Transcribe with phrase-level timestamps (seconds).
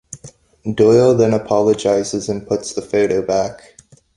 [0.75, 3.77] Doyle then apologizes and puts the photo back.